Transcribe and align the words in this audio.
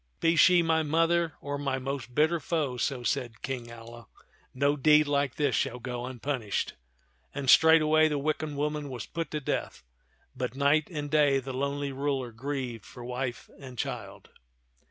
"Be 0.19 0.35
she 0.35 0.63
my 0.63 0.81
mother 0.81 1.33
or 1.41 1.59
my 1.59 1.77
most 1.77 2.15
bitter 2.15 2.39
foe," 2.39 2.77
so 2.77 3.03
said 3.03 3.43
King 3.43 3.69
Alia, 3.69 4.07
"no 4.51 4.75
t^t 4.75 4.81
(\n(xn 4.81 4.81
of 4.81 4.81
Bau?'0 4.81 4.81
tah 4.81 4.81
71 4.81 4.81
deed 4.81 5.07
like 5.07 5.35
this 5.35 5.55
shall 5.55 5.77
go 5.79 6.05
unpunished"; 6.07 6.73
and 7.35 7.47
straightway 7.51 8.07
the 8.07 8.17
wicked 8.17 8.55
woman 8.55 8.89
was 8.89 9.05
put 9.05 9.29
to 9.29 9.39
death; 9.39 9.83
but 10.35 10.55
night 10.55 10.87
and 10.89 11.11
day 11.11 11.37
the 11.39 11.53
lonely 11.53 11.91
ruler 11.91 12.31
grieved 12.31 12.83
for 12.83 13.05
wife 13.05 13.47
and 13.59 13.77
child. 13.77 14.29